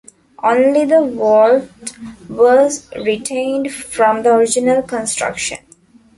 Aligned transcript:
Only 0.43 0.85
the 0.85 1.05
vault 1.05 1.69
was 2.27 2.89
retained 2.95 3.71
from 3.71 4.23
the 4.23 4.33
original 4.33 4.81
construction. 4.81 5.59